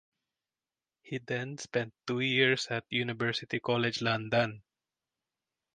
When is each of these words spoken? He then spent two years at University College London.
He 1.03 1.19
then 1.19 1.59
spent 1.59 1.93
two 2.07 2.21
years 2.21 2.65
at 2.71 2.85
University 2.89 3.59
College 3.59 4.01
London. 4.01 4.63